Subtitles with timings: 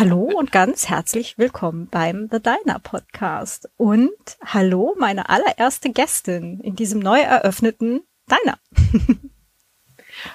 [0.00, 3.68] Hallo und ganz herzlich willkommen beim The Diner Podcast.
[3.76, 4.08] Und
[4.42, 8.58] hallo, meine allererste Gästin in diesem neu eröffneten Diner.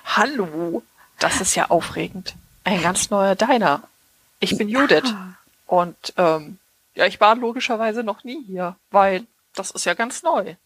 [0.05, 0.83] hallo,
[1.17, 2.36] das ist ja aufregend.
[2.63, 3.81] Ein ganz neuer Diner.
[4.39, 4.81] Ich bin ja.
[4.81, 5.15] Judith.
[5.65, 6.59] Und ähm,
[6.93, 9.25] ja, ich war logischerweise noch nie hier, weil
[9.55, 10.57] das ist ja ganz neu.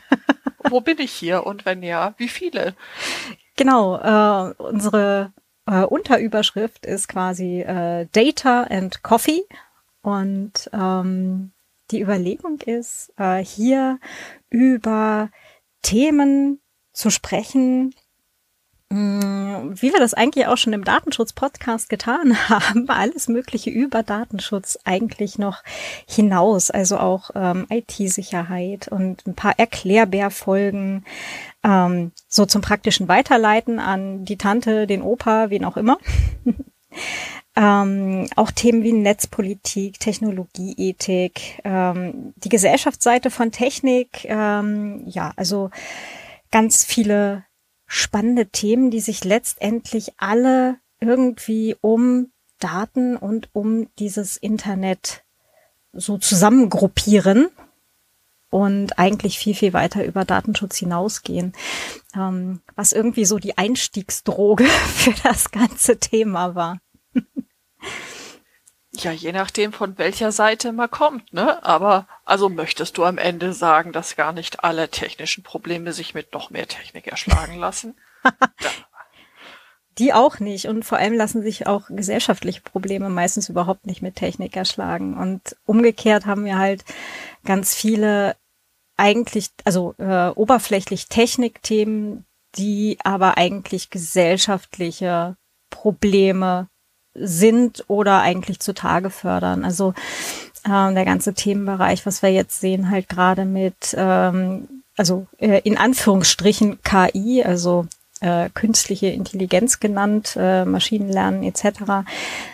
[0.70, 2.74] Wo bin ich hier und wenn ja, wie viele?
[3.56, 5.34] Genau, äh, unsere
[5.68, 9.42] äh, Unterüberschrift ist quasi äh, Data and Coffee.
[10.00, 11.52] Und ähm,
[11.90, 13.98] die Überlegung ist, äh, hier
[14.50, 15.30] über
[15.82, 16.60] Themen
[16.92, 17.94] zu sprechen,
[18.90, 25.38] wie wir das eigentlich auch schon im Datenschutz-Podcast getan haben, alles Mögliche über Datenschutz eigentlich
[25.38, 25.62] noch
[26.06, 31.04] hinaus, also auch ähm, IT-Sicherheit und ein paar Erklärbärfolgen,
[31.64, 35.98] ähm, so zum praktischen Weiterleiten an die Tante, den Opa, wen auch immer.
[37.56, 45.70] ähm, auch Themen wie Netzpolitik, Technologieethik, ähm, die Gesellschaftsseite von Technik, ähm, ja, also
[46.50, 47.44] ganz viele
[47.88, 52.30] spannende Themen, die sich letztendlich alle irgendwie um
[52.60, 55.24] Daten und um dieses Internet
[55.92, 57.48] so zusammengruppieren
[58.50, 61.54] und eigentlich viel, viel weiter über Datenschutz hinausgehen,
[62.14, 64.64] ähm, was irgendwie so die Einstiegsdroge
[64.94, 66.80] für das ganze Thema war.
[69.00, 71.64] Ja, je nachdem, von welcher Seite man kommt, ne?
[71.64, 76.32] Aber also möchtest du am Ende sagen, dass gar nicht alle technischen Probleme sich mit
[76.32, 77.94] noch mehr Technik erschlagen lassen?
[79.98, 80.66] Die auch nicht.
[80.66, 85.16] Und vor allem lassen sich auch gesellschaftliche Probleme meistens überhaupt nicht mit Technik erschlagen.
[85.16, 86.84] Und umgekehrt haben wir halt
[87.44, 88.36] ganz viele
[88.96, 92.26] eigentlich, also äh, oberflächlich Technikthemen,
[92.56, 95.36] die aber eigentlich gesellschaftliche
[95.70, 96.68] Probleme
[97.20, 99.64] sind oder eigentlich zutage fördern.
[99.64, 99.94] Also
[100.66, 105.76] ähm, der ganze Themenbereich, was wir jetzt sehen, halt gerade mit, ähm, also äh, in
[105.76, 107.86] Anführungsstrichen KI, also
[108.20, 111.64] äh, künstliche Intelligenz genannt, äh, Maschinenlernen etc.,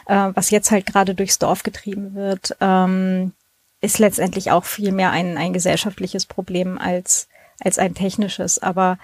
[0.07, 3.33] äh, was jetzt halt gerade durchs Dorf getrieben wird, ähm,
[3.81, 7.29] ist letztendlich auch viel mehr ein, ein gesellschaftliches Problem als,
[7.61, 8.59] als ein technisches.
[8.59, 8.99] Aber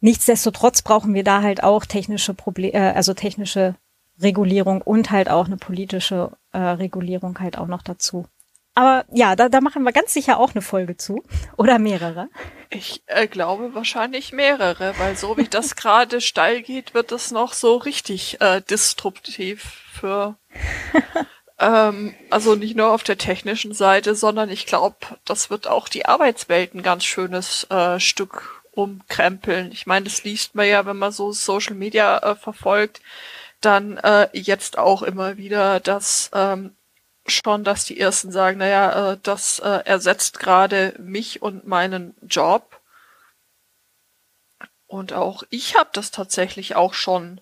[0.00, 3.74] nichtsdestotrotz brauchen wir da halt auch technische Probleme, äh, also technische
[4.20, 8.26] Regulierung und halt auch eine politische äh, Regulierung halt auch noch dazu.
[8.74, 11.22] Aber ja, da, da machen wir ganz sicher auch eine Folge zu.
[11.56, 12.28] Oder mehrere.
[12.68, 17.54] Ich äh, glaube wahrscheinlich mehrere, weil so wie das gerade steil geht, wird es noch
[17.54, 19.62] so richtig äh, disruptiv
[19.92, 20.36] für
[21.58, 26.04] ähm, also nicht nur auf der technischen Seite, sondern ich glaube, das wird auch die
[26.04, 29.72] Arbeitswelt ein ganz schönes äh, Stück umkrempeln.
[29.72, 33.00] Ich meine, das liest man ja, wenn man so Social Media äh, verfolgt,
[33.66, 36.76] dann äh, jetzt auch immer wieder, dass ähm,
[37.26, 42.80] schon, dass die ersten sagen, naja, äh, das äh, ersetzt gerade mich und meinen Job.
[44.86, 47.40] Und auch ich habe das tatsächlich auch schon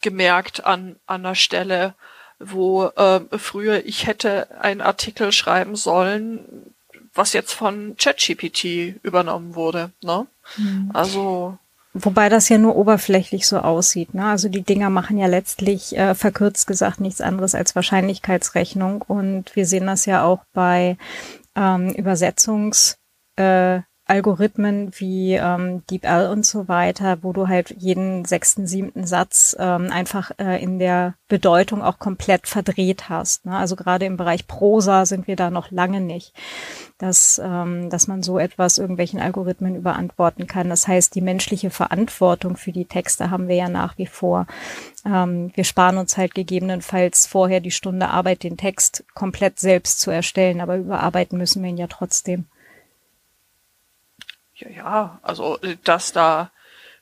[0.00, 1.94] gemerkt an, an einer Stelle,
[2.40, 6.74] wo äh, früher ich hätte einen Artikel schreiben sollen,
[7.14, 9.92] was jetzt von ChatGPT übernommen wurde.
[10.02, 10.26] Ne?
[10.56, 10.90] Mhm.
[10.94, 11.58] Also
[11.92, 14.14] Wobei das ja nur oberflächlich so aussieht.
[14.14, 14.24] Ne?
[14.24, 19.02] Also die Dinger machen ja letztlich äh, verkürzt gesagt nichts anderes als Wahrscheinlichkeitsrechnung.
[19.02, 20.96] Und wir sehen das ja auch bei
[21.56, 22.96] ähm, Übersetzungs-
[23.36, 23.80] äh,
[24.10, 29.88] Algorithmen wie ähm, DeepL und so weiter, wo du halt jeden sechsten, siebten Satz ähm,
[29.92, 33.46] einfach äh, in der Bedeutung auch komplett verdreht hast.
[33.46, 33.56] Ne?
[33.56, 36.34] Also gerade im Bereich Prosa sind wir da noch lange nicht,
[36.98, 40.68] dass, ähm, dass man so etwas irgendwelchen Algorithmen überantworten kann.
[40.68, 44.48] Das heißt, die menschliche Verantwortung für die Texte haben wir ja nach wie vor.
[45.06, 50.10] Ähm, wir sparen uns halt gegebenenfalls vorher die Stunde Arbeit, den Text komplett selbst zu
[50.10, 52.46] erstellen, aber überarbeiten müssen wir ihn ja trotzdem.
[54.60, 56.50] Ja, ja, also dass da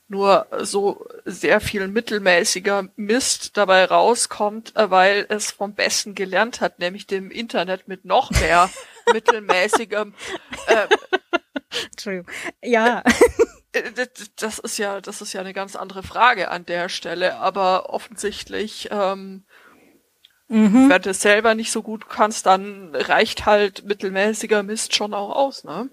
[0.07, 6.79] nur so sehr viel mittelmäßiger Mist dabei rauskommt, äh, weil es vom Besten gelernt hat,
[6.79, 8.69] nämlich dem Internet mit noch mehr
[9.13, 10.15] mittelmäßigem.
[10.67, 10.87] Äh,
[11.91, 12.27] Entschuldigung.
[12.63, 13.03] Ja.
[13.71, 14.07] Äh, äh,
[14.37, 18.89] das ist ja, das ist ja eine ganz andere Frage an der Stelle, aber offensichtlich,
[18.91, 19.43] ähm,
[20.47, 20.89] mhm.
[20.89, 25.35] wenn du es selber nicht so gut kannst, dann reicht halt mittelmäßiger Mist schon auch
[25.35, 25.91] aus, ne?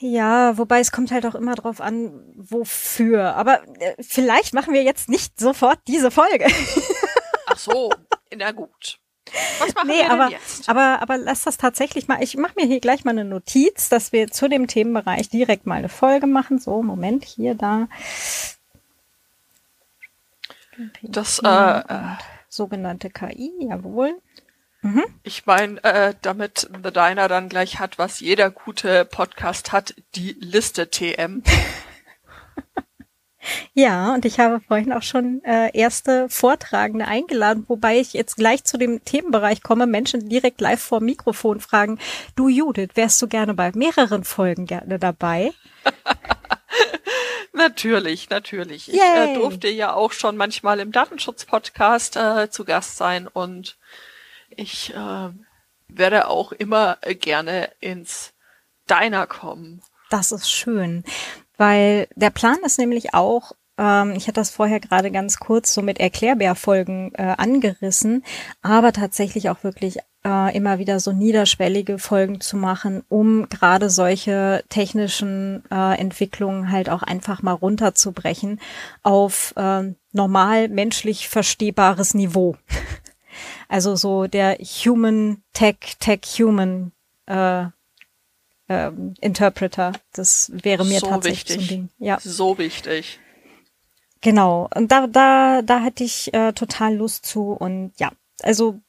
[0.00, 3.36] Ja, wobei es kommt halt auch immer drauf an, wofür.
[3.36, 6.46] Aber äh, vielleicht machen wir jetzt nicht sofort diese Folge.
[7.46, 7.90] Ach so,
[8.34, 8.98] na gut.
[9.58, 10.68] Was machen nee, wir aber, jetzt?
[10.70, 12.22] Aber, aber lass das tatsächlich mal.
[12.22, 15.76] Ich mache mir hier gleich mal eine Notiz, dass wir zu dem Themenbereich direkt mal
[15.76, 16.58] eine Folge machen.
[16.58, 17.88] So, Moment, hier, da.
[21.02, 21.82] Das, äh,
[22.48, 24.18] sogenannte KI, jawohl.
[24.82, 25.04] Mhm.
[25.22, 30.36] Ich meine, äh, damit The Diner dann gleich hat, was jeder gute Podcast hat, die
[30.40, 31.42] Liste TM.
[33.74, 38.64] ja, und ich habe vorhin auch schon äh, erste Vortragende eingeladen, wobei ich jetzt gleich
[38.64, 41.98] zu dem Themenbereich komme, Menschen direkt live vor Mikrofon fragen,
[42.34, 45.52] du Judith, wärst du gerne bei mehreren Folgen gerne dabei?
[47.52, 48.86] natürlich, natürlich.
[48.86, 48.94] Yay.
[48.94, 53.76] Ich äh, durfte ja auch schon manchmal im Datenschutz-Podcast äh, zu Gast sein und
[54.50, 55.30] ich äh,
[55.88, 58.32] werde auch immer gerne ins
[58.88, 59.82] Diner kommen.
[60.10, 61.04] Das ist schön,
[61.56, 65.82] weil der Plan ist nämlich auch, ähm, ich hatte das vorher gerade ganz kurz so
[65.82, 68.24] mit Erklärbärfolgen äh, angerissen,
[68.60, 74.64] aber tatsächlich auch wirklich äh, immer wieder so niederschwellige Folgen zu machen, um gerade solche
[74.68, 78.60] technischen äh, Entwicklungen halt auch einfach mal runterzubrechen
[79.02, 82.56] auf äh, normal menschlich verstehbares Niveau.
[83.70, 86.90] Also so der Human Tech, Tech Human
[87.26, 87.66] äh,
[88.66, 88.90] äh,
[89.20, 89.92] Interpreter.
[90.12, 91.56] Das wäre mir so tatsächlich wichtig.
[91.56, 91.88] so ein Ding.
[91.98, 92.18] Ja.
[92.20, 93.20] So wichtig.
[94.22, 94.68] Genau.
[94.74, 98.10] Und da, da, da hatte ich äh, total Lust zu und ja,
[98.42, 98.80] also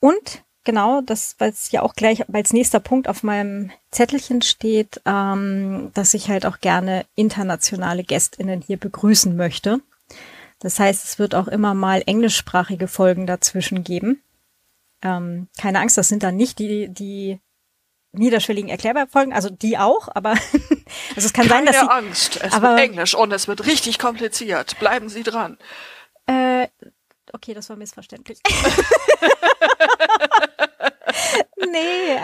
[0.00, 4.98] und genau, das, weil es ja auch gleich als nächster Punkt auf meinem Zettelchen steht,
[5.04, 9.82] ähm, dass ich halt auch gerne internationale GästInnen hier begrüßen möchte.
[10.66, 14.20] Das heißt, es wird auch immer mal englischsprachige Folgen dazwischen geben.
[15.00, 17.38] Ähm, keine Angst, das sind dann nicht die, die
[18.10, 20.30] niederschwelligen Erklärbarfolgen, also die auch, aber
[21.14, 23.64] also es kann Keine sein, dass sie, Angst, es aber, wird Englisch und es wird
[23.66, 24.76] richtig kompliziert.
[24.80, 25.56] Bleiben Sie dran.
[26.26, 26.66] Äh,
[27.32, 28.40] okay, das war missverständlich.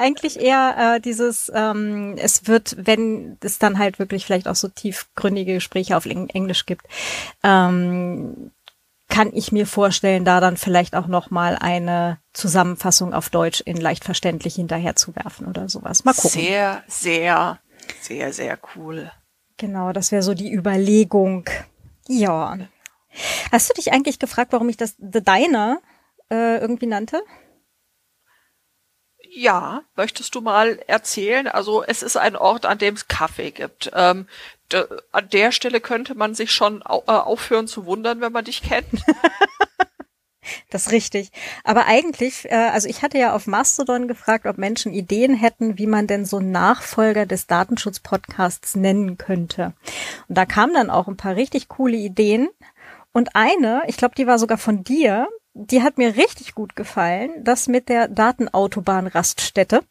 [0.03, 4.69] eigentlich eher äh, dieses, ähm, es wird, wenn es dann halt wirklich vielleicht auch so
[4.69, 6.87] tiefgründige Gespräche auf Englisch gibt,
[7.43, 8.51] ähm,
[9.09, 13.77] kann ich mir vorstellen, da dann vielleicht auch noch mal eine Zusammenfassung auf Deutsch in
[13.77, 16.05] leicht verständlich hinterherzuwerfen oder sowas.
[16.05, 16.41] Mal gucken.
[16.41, 17.59] Sehr, sehr,
[18.01, 19.13] sehr, sehr cool.
[19.59, 21.45] Genau, das wäre so die Überlegung.
[22.09, 22.57] Ja.
[23.53, 25.81] Hast du dich eigentlich gefragt, warum ich das The Diner
[26.31, 27.23] äh, irgendwie nannte?
[29.35, 31.49] Ja, möchtest du mal erzählen?
[31.49, 33.91] Also es ist ein Ort, an dem es Kaffee gibt.
[33.95, 34.27] Ähm,
[35.11, 38.63] an der Stelle könnte man sich schon au äh, aufhören zu wundern, wenn man dich
[38.63, 38.87] kennt.
[40.71, 41.31] Das ist richtig.
[41.63, 45.87] Aber eigentlich, äh, also ich hatte ja auf Mastodon gefragt, ob Menschen Ideen hätten, wie
[45.87, 49.73] man denn so Nachfolger des Datenschutz-Podcasts nennen könnte.
[50.29, 52.49] Und da kamen dann auch ein paar richtig coole Ideen.
[53.13, 57.45] Und eine, ich glaube, die war sogar von dir, die hat mir richtig gut gefallen,
[57.45, 59.83] das mit der Datenautobahn-Raststätte.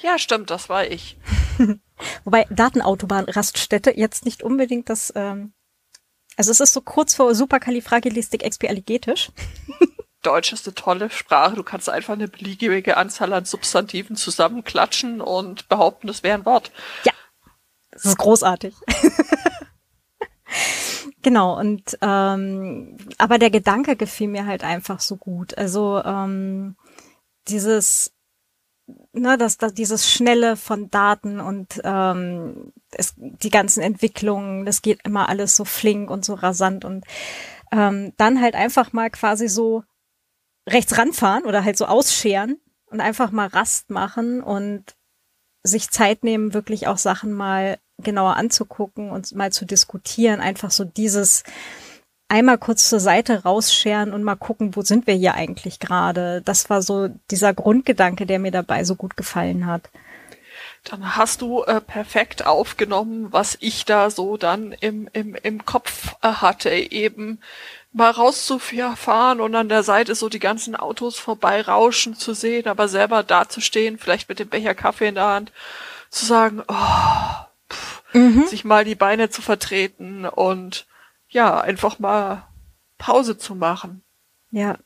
[0.00, 1.18] Ja, stimmt, das war ich.
[2.24, 5.52] Wobei Datenautobahn-Raststätte jetzt nicht unbedingt das, ähm,
[6.36, 9.32] also es ist so kurz vor Superkalifragilistik-expialigetisch.
[10.22, 11.56] Deutsch ist eine tolle Sprache.
[11.56, 16.72] Du kannst einfach eine beliebige Anzahl an Substantiven zusammenklatschen und behaupten, es wäre ein Wort.
[17.04, 17.12] Ja,
[17.90, 18.74] das ist großartig.
[21.22, 25.56] Genau, und ähm, aber der Gedanke gefiel mir halt einfach so gut.
[25.58, 26.76] Also ähm,
[27.48, 28.12] dieses,
[29.12, 35.00] ne, dass das, dieses Schnelle von Daten und ähm, es, die ganzen Entwicklungen, das geht
[35.04, 37.04] immer alles so flink und so rasant und
[37.70, 39.84] ähm, dann halt einfach mal quasi so
[40.68, 42.56] rechts ranfahren oder halt so ausscheren
[42.86, 44.96] und einfach mal Rast machen und
[45.62, 50.40] sich Zeit nehmen, wirklich auch Sachen mal genauer anzugucken und mal zu diskutieren.
[50.40, 51.44] Einfach so dieses
[52.28, 56.42] einmal kurz zur Seite rausscheren und mal gucken, wo sind wir hier eigentlich gerade.
[56.42, 59.90] Das war so dieser Grundgedanke, der mir dabei so gut gefallen hat.
[60.84, 66.14] Dann hast du äh, perfekt aufgenommen, was ich da so dann im, im, im Kopf
[66.22, 67.40] äh, hatte, eben
[67.92, 73.22] mal rauszufahren und an der Seite so die ganzen Autos vorbeirauschen zu sehen, aber selber
[73.22, 75.52] dazustehen, vielleicht mit dem Becher Kaffee in der Hand,
[76.08, 77.44] zu sagen, oh,
[78.12, 78.46] mhm.
[78.46, 80.86] sich mal die Beine zu vertreten und
[81.28, 82.46] ja, einfach mal
[82.98, 84.02] Pause zu machen.
[84.50, 84.76] Ja,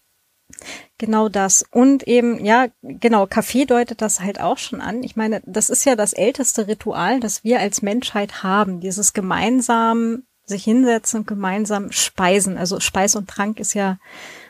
[0.99, 1.65] genau das.
[1.71, 5.03] Und eben, ja, genau, Kaffee deutet das halt auch schon an.
[5.03, 8.81] Ich meine, das ist ja das älteste Ritual, das wir als Menschheit haben.
[8.81, 12.59] Dieses gemeinsam sich hinsetzen und gemeinsam speisen.
[12.59, 13.99] Also Speis und Trank ist ja,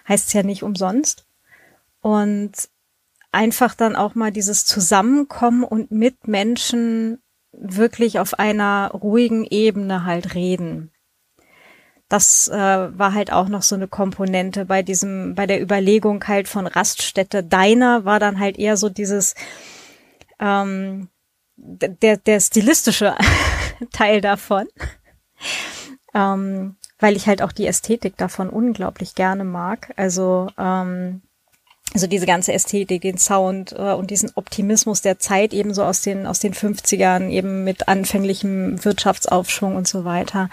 [0.09, 1.25] heißt es ja nicht umsonst.
[2.01, 2.53] Und
[3.31, 7.23] einfach dann auch mal dieses Zusammenkommen und mit Menschen
[7.59, 10.91] wirklich auf einer ruhigen Ebene halt reden.
[12.09, 16.49] Das äh, war halt auch noch so eine Komponente bei diesem, bei der Überlegung halt
[16.49, 17.43] von Raststätte.
[17.43, 19.35] Deiner war dann halt eher so dieses,
[20.39, 21.09] ähm,
[21.57, 23.17] der, der stilistische
[23.93, 24.67] Teil davon.
[26.15, 29.93] Ähm, weil ich halt auch die Ästhetik davon unglaublich gerne mag.
[29.97, 31.23] Also ähm,
[31.95, 36.03] also diese ganze Ästhetik, den Sound äh, und diesen Optimismus der Zeit eben so aus
[36.03, 40.51] den aus den 50ern eben mit anfänglichem Wirtschaftsaufschwung und so weiter.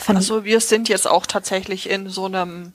[0.00, 2.72] Fand also wir sind jetzt auch tatsächlich in so einem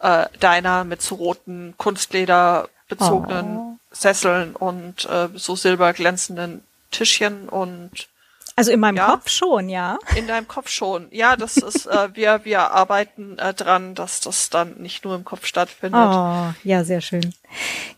[0.00, 3.76] äh, Diner mit so roten Kunstleder bezogenen oh.
[3.92, 8.08] Sesseln und äh, so silberglänzenden Tischchen und
[8.54, 9.98] also in meinem ja, Kopf schon, ja.
[10.16, 11.08] In deinem Kopf schon.
[11.10, 15.24] Ja, das ist, äh, wir, wir arbeiten äh, dran, dass das dann nicht nur im
[15.24, 16.00] Kopf stattfindet.
[16.00, 17.34] Oh, ja, sehr schön.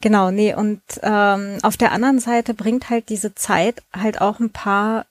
[0.01, 4.51] Genau, nee, und ähm, auf der anderen Seite bringt halt diese Zeit halt auch ein
[4.51, 5.07] paar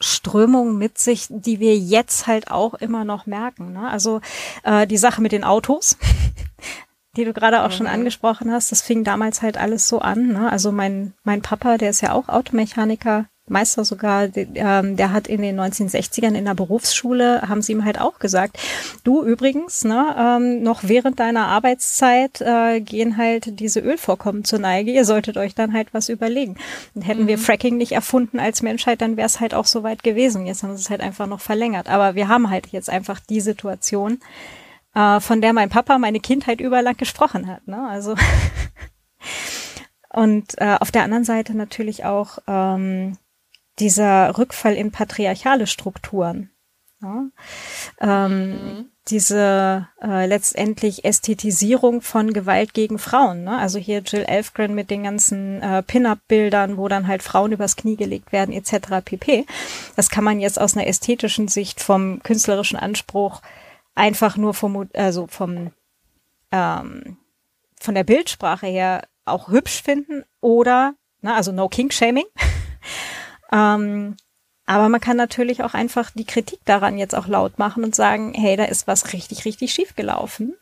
[0.00, 3.72] Strömungen mit sich, die wir jetzt halt auch immer noch merken.
[3.72, 3.88] Ne?
[3.88, 4.20] Also
[4.62, 5.96] äh, die Sache mit den Autos,
[7.16, 7.72] die du gerade auch mhm.
[7.72, 10.28] schon angesprochen hast, das fing damals halt alles so an.
[10.28, 10.50] Ne?
[10.50, 15.40] Also mein, mein Papa, der ist ja auch Automechaniker, Meister sogar, ähm, der hat in
[15.40, 18.58] den 1960ern in der Berufsschule, haben sie ihm halt auch gesagt,
[19.04, 24.90] du übrigens, ne, ähm, noch während deiner Arbeitszeit äh, gehen halt diese Ölvorkommen zur Neige,
[24.90, 26.56] ihr solltet euch dann halt was überlegen.
[26.94, 27.28] Und hätten mhm.
[27.28, 30.46] wir Fracking nicht erfunden als Menschheit, dann wäre es halt auch so weit gewesen.
[30.46, 31.88] Jetzt haben sie es halt einfach noch verlängert.
[31.88, 34.18] Aber wir haben halt jetzt einfach die Situation,
[34.94, 37.68] äh, von der mein Papa meine Kindheit überlang gesprochen hat.
[37.68, 37.86] Ne?
[37.88, 38.16] Also
[40.12, 43.16] und äh, auf der anderen Seite natürlich auch ähm,
[43.78, 46.50] dieser Rückfall in patriarchale Strukturen.
[47.02, 47.26] Ja?
[48.00, 48.90] Ähm, mhm.
[49.08, 53.44] Diese äh, letztendlich Ästhetisierung von Gewalt gegen Frauen.
[53.44, 53.56] Ne?
[53.56, 57.96] Also hier Jill Elfgren mit den ganzen äh, Pin-up-Bildern, wo dann halt Frauen übers Knie
[57.96, 59.04] gelegt werden, etc.
[59.04, 59.46] pp.
[59.94, 63.42] Das kann man jetzt aus einer ästhetischen Sicht vom künstlerischen Anspruch
[63.94, 65.70] einfach nur vom, also vom
[66.50, 67.16] ähm,
[67.80, 72.26] von der Bildsprache her auch hübsch finden oder, ne, also no King Shaming.
[73.52, 74.16] Ähm,
[74.66, 78.34] aber man kann natürlich auch einfach die Kritik daran jetzt auch laut machen und sagen,
[78.34, 80.54] hey, da ist was richtig, richtig schief gelaufen.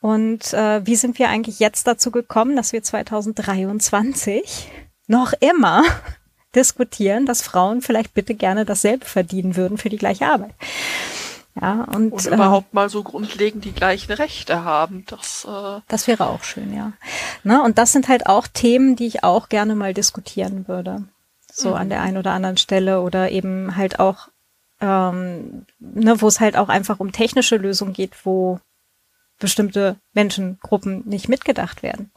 [0.00, 4.70] Und äh, wie sind wir eigentlich jetzt dazu gekommen, dass wir 2023
[5.08, 5.82] noch immer
[6.54, 10.54] diskutieren, dass Frauen vielleicht bitte gerne dasselbe verdienen würden für die gleiche Arbeit?
[11.60, 15.04] Ja, und, und überhaupt äh, mal so grundlegend die gleichen Rechte haben.
[15.08, 16.92] Das, äh das wäre auch schön, ja.
[17.42, 21.08] Ne, und das sind halt auch Themen, die ich auch gerne mal diskutieren würde
[21.56, 21.74] so mhm.
[21.76, 24.28] an der einen oder anderen Stelle oder eben halt auch,
[24.80, 28.60] ähm, ne, wo es halt auch einfach um technische Lösungen geht, wo
[29.38, 32.10] bestimmte Menschengruppen nicht mitgedacht werden.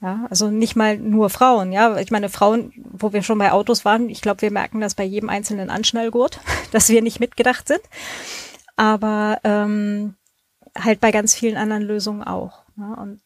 [0.00, 1.96] Ja, also nicht mal nur Frauen, ja.
[1.98, 5.04] Ich meine, Frauen, wo wir schon bei Autos waren, ich glaube, wir merken das bei
[5.04, 6.40] jedem einzelnen Anschnallgurt,
[6.72, 7.82] dass wir nicht mitgedacht sind.
[8.76, 10.14] Aber ähm,
[10.76, 12.64] halt bei ganz vielen anderen Lösungen auch.
[12.76, 13.20] Ja, und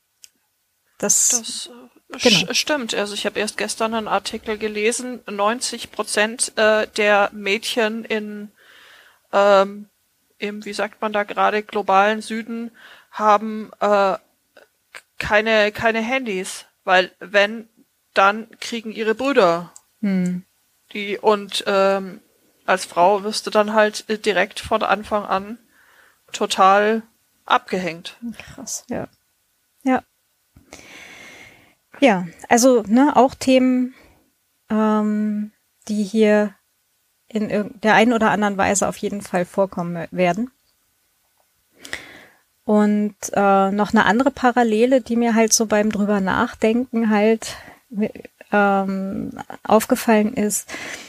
[0.99, 1.86] das, das äh,
[2.23, 2.53] Genau.
[2.53, 8.51] Stimmt, also ich habe erst gestern einen Artikel gelesen, 90 Prozent äh, der Mädchen in
[9.33, 9.89] ähm,
[10.39, 12.71] im, wie sagt man da gerade, globalen Süden
[13.11, 14.17] haben äh,
[15.19, 17.69] keine, keine Handys, weil wenn,
[18.15, 20.45] dann kriegen ihre Brüder hm.
[20.93, 22.21] die und ähm,
[22.67, 25.59] als Frau wirst du dann halt direkt von Anfang an
[26.33, 27.03] total
[27.45, 28.17] abgehängt.
[28.39, 29.07] Krass, ja.
[29.85, 30.03] Ja.
[32.01, 33.95] Ja, also ne, auch Themen,
[34.71, 35.53] ähm,
[35.89, 36.55] die hier
[37.29, 40.51] in der einen oder anderen Weise auf jeden Fall vorkommen werden.
[42.65, 47.57] Und äh, noch eine andere Parallele, die mir halt so beim drüber nachdenken halt
[48.53, 49.31] ähm,
[49.63, 50.69] aufgefallen ist,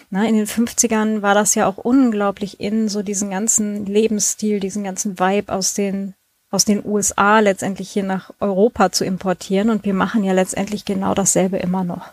[0.10, 4.84] na, in den 50ern war das ja auch unglaublich in, so diesen ganzen Lebensstil, diesen
[4.84, 6.14] ganzen Vibe aus den
[6.50, 9.70] aus den USA letztendlich hier nach Europa zu importieren.
[9.70, 12.10] Und wir machen ja letztendlich genau dasselbe immer noch.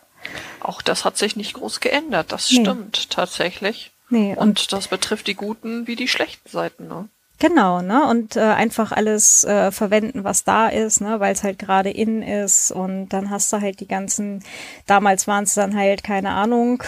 [0.60, 2.32] Auch das hat sich nicht groß geändert.
[2.32, 2.60] Das nee.
[2.60, 3.92] stimmt tatsächlich.
[4.10, 6.88] Nee, und, und, das betrifft die guten wie die schlechten Seiten.
[6.88, 7.08] Ne?
[7.38, 8.06] Genau, ne?
[8.08, 12.22] Und äh, einfach alles äh, verwenden, was da ist, ne, weil es halt gerade in
[12.22, 12.70] ist.
[12.70, 14.42] Und dann hast du halt die ganzen,
[14.86, 16.82] damals waren es dann halt, keine Ahnung,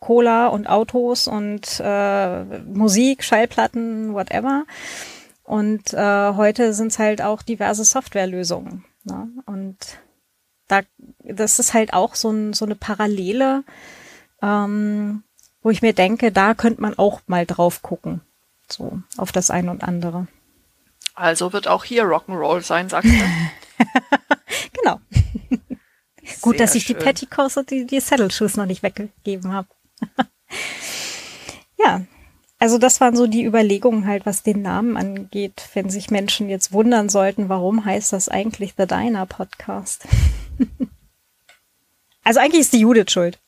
[0.00, 4.64] Cola und Autos und äh, Musik, Schallplatten, whatever.
[5.44, 8.84] Und äh, heute sind es halt auch diverse Softwarelösungen.
[9.04, 9.28] Ne?
[9.44, 9.76] Und
[10.68, 10.80] da,
[11.22, 13.62] das ist halt auch so, ein, so eine Parallele,
[14.42, 15.22] ähm,
[15.62, 18.22] wo ich mir denke, da könnte man auch mal drauf gucken.
[18.68, 20.26] So, auf das ein und andere.
[21.14, 23.24] Also wird auch hier Rock'n'Roll sein, sagst du?
[24.80, 25.00] genau.
[26.40, 26.96] Gut, dass ich schön.
[26.96, 29.68] die Petticoats und die, die Saddle Shoes noch nicht weggegeben habe.
[31.78, 32.00] ja,
[32.58, 36.72] also das waren so die Überlegungen halt, was den Namen angeht, wenn sich Menschen jetzt
[36.72, 40.06] wundern sollten, warum heißt das eigentlich The Diner Podcast?
[42.24, 43.38] also eigentlich ist die Judith schuld.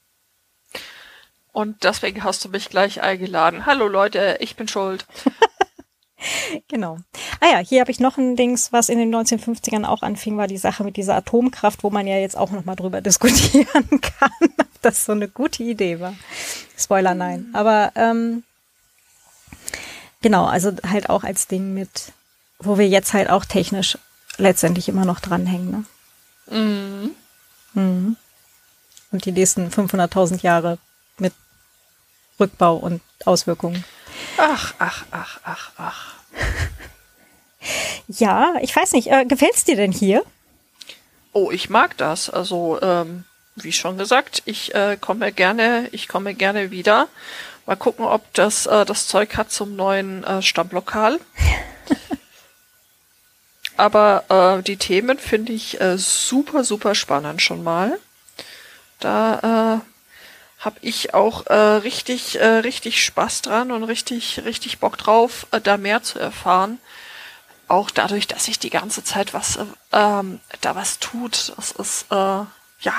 [1.52, 3.64] Und deswegen hast du mich gleich eingeladen.
[3.64, 5.06] Hallo Leute, ich bin schuld.
[6.68, 6.98] genau.
[7.40, 10.48] Ah ja, hier habe ich noch ein Dings, was in den 1950ern auch anfing, war
[10.48, 14.82] die Sache mit dieser Atomkraft, wo man ja jetzt auch nochmal drüber diskutieren kann, ob
[14.82, 16.14] das so eine gute Idee war.
[16.76, 17.48] Spoiler, nein.
[17.54, 18.42] Aber ähm,
[20.26, 22.10] genau, also halt auch als Ding mit,
[22.58, 23.96] wo wir jetzt halt auch technisch
[24.38, 25.86] letztendlich immer noch dranhängen.
[26.50, 26.54] Ne?
[26.58, 27.10] Mhm.
[27.74, 28.16] Mhm.
[29.12, 30.78] Und die nächsten 500.000 Jahre
[31.18, 31.32] mit
[32.40, 33.84] Rückbau und Auswirkungen.
[34.36, 36.14] Ach, ach, ach, ach, ach.
[38.08, 40.24] ja, ich weiß nicht, äh, gefällt's dir denn hier?
[41.34, 42.30] Oh, ich mag das.
[42.30, 47.06] Also, ähm, wie schon gesagt, ich äh, komme gerne, ich komme gerne wieder.
[47.66, 51.18] Mal gucken, ob das äh, das Zeug hat zum neuen äh, Stammlokal.
[53.76, 54.24] Aber
[54.58, 57.98] äh, die Themen finde ich äh, super, super spannend schon mal.
[59.00, 64.96] Da äh, habe ich auch äh, richtig, äh, richtig Spaß dran und richtig, richtig Bock
[64.96, 66.78] drauf, äh, da mehr zu erfahren.
[67.68, 71.52] Auch dadurch, dass sich die ganze Zeit was, äh, ähm, da was tut.
[71.56, 72.94] Das ist, äh, ja,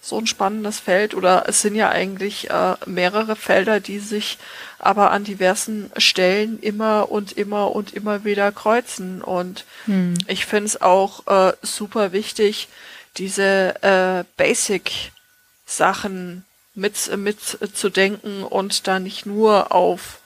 [0.00, 4.38] so ein spannendes Feld oder es sind ja eigentlich äh, mehrere Felder, die sich
[4.78, 9.20] aber an diversen Stellen immer und immer und immer wieder kreuzen.
[9.22, 10.14] Und hm.
[10.28, 12.68] ich finde es auch äh, super wichtig,
[13.16, 17.40] diese äh, Basic-Sachen mit, mit
[17.74, 20.20] zu denken und da nicht nur auf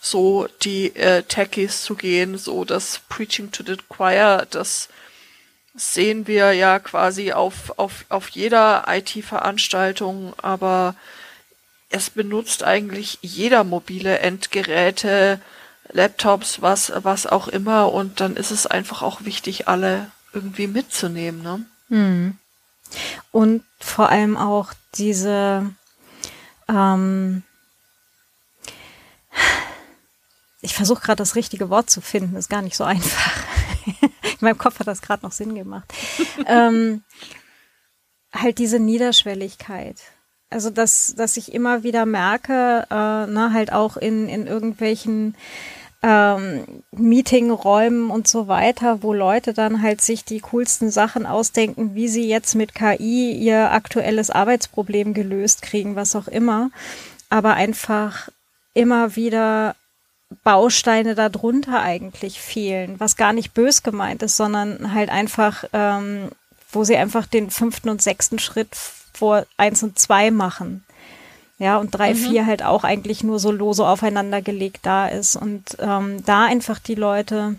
[0.00, 4.88] so die äh, Techies zu gehen, so das Preaching to the Choir, das
[5.74, 10.94] sehen wir ja quasi auf, auf, auf jeder IT-Veranstaltung, aber
[11.88, 15.40] es benutzt eigentlich jeder mobile Endgeräte,
[15.90, 21.42] Laptops, was, was auch immer, und dann ist es einfach auch wichtig, alle irgendwie mitzunehmen,
[21.42, 21.66] ne?
[21.88, 22.38] Hm.
[23.30, 25.70] Und vor allem auch diese
[26.68, 27.42] ähm,
[30.62, 33.32] ich versuche gerade das richtige Wort zu finden, ist gar nicht so einfach.
[34.42, 35.92] In meinem Kopf hat das gerade noch Sinn gemacht.
[36.46, 37.04] ähm,
[38.34, 39.96] halt diese Niederschwelligkeit.
[40.50, 45.36] Also dass, dass ich immer wieder merke, äh, ne, halt auch in, in irgendwelchen
[46.02, 52.08] ähm, Meetingräumen und so weiter, wo Leute dann halt sich die coolsten Sachen ausdenken, wie
[52.08, 56.70] sie jetzt mit KI ihr aktuelles Arbeitsproblem gelöst kriegen, was auch immer.
[57.30, 58.28] Aber einfach
[58.74, 59.76] immer wieder
[60.44, 66.30] Bausteine darunter eigentlich fehlen, was gar nicht bös gemeint ist, sondern halt einfach, ähm,
[66.70, 68.76] wo sie einfach den fünften und sechsten Schritt
[69.12, 70.84] vor eins und zwei machen.
[71.58, 72.18] Ja, und drei, mhm.
[72.18, 75.36] vier halt auch eigentlich nur so lose aufeinander gelegt da ist.
[75.36, 77.56] Und ähm, da einfach die Leute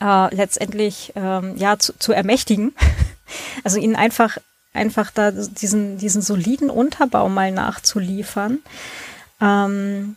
[0.00, 2.74] äh, letztendlich ähm, ja zu, zu ermächtigen.
[3.64, 4.38] also ihnen einfach,
[4.72, 8.60] einfach da diesen, diesen soliden Unterbau mal nachzuliefern.
[9.40, 10.16] Ähm,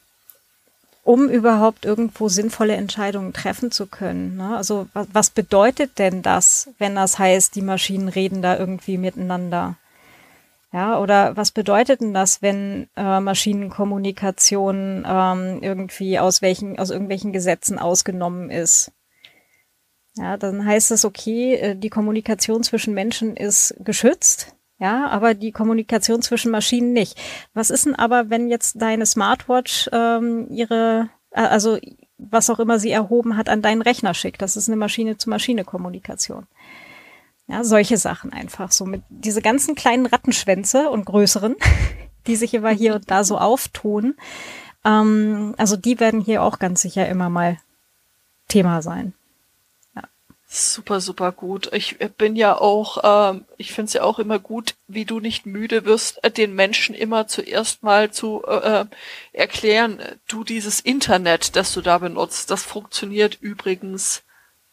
[1.08, 4.36] um überhaupt irgendwo sinnvolle Entscheidungen treffen zu können.
[4.36, 4.58] Ne?
[4.58, 9.78] Also was, was bedeutet denn das, wenn das heißt, die Maschinen reden da irgendwie miteinander?
[10.74, 17.32] Ja, oder was bedeutet denn das, wenn äh, Maschinenkommunikation ähm, irgendwie aus welchen, aus irgendwelchen
[17.32, 18.92] Gesetzen ausgenommen ist?
[20.18, 25.52] Ja, dann heißt es, okay, äh, die Kommunikation zwischen Menschen ist geschützt, ja, aber die
[25.52, 27.20] Kommunikation zwischen Maschinen nicht.
[27.54, 31.80] Was ist denn aber, wenn jetzt deine Smartwatch ähm, ihre, äh, also
[32.20, 34.42] was auch immer sie erhoben hat, an deinen Rechner schickt?
[34.42, 36.46] Das ist eine Maschine-zu-Maschine-Kommunikation.
[37.48, 41.56] Ja, solche Sachen einfach so mit diese ganzen kleinen Rattenschwänze und größeren,
[42.28, 44.16] die sich immer hier und da so auftun.
[44.86, 47.58] Ähm, also die werden hier auch ganz sicher immer mal
[48.48, 49.14] Thema sein.
[50.50, 51.70] Super, super gut.
[51.74, 55.46] Ich bin ja auch, ähm, ich finde es ja auch immer gut, wie du nicht
[55.46, 58.86] müde wirst, äh, den Menschen immer zuerst mal zu äh, äh
[59.34, 64.24] erklären, du dieses Internet, das du da benutzt, das funktioniert übrigens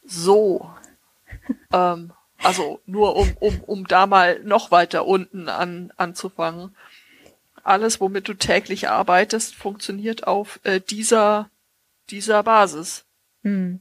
[0.05, 0.71] so.
[1.73, 6.77] ähm, also nur um, um, um da mal noch weiter unten an, anzufangen.
[7.65, 11.51] Alles, womit du täglich arbeitest, funktioniert auf äh, dieser,
[12.11, 13.07] dieser Basis.
[13.43, 13.81] Hm.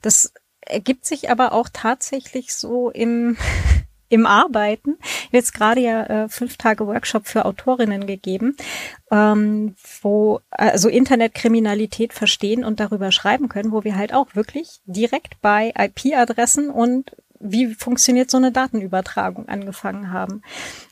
[0.00, 0.32] Das
[0.66, 3.36] ergibt sich aber auch tatsächlich so im,
[4.08, 4.96] im Arbeiten.
[5.00, 8.56] Ich habe jetzt gerade ja äh, fünf Tage Workshop für Autorinnen gegeben,
[9.10, 15.40] ähm, wo also Internetkriminalität verstehen und darüber schreiben können, wo wir halt auch wirklich direkt
[15.40, 20.42] bei IP-Adressen und wie funktioniert so eine Datenübertragung angefangen haben.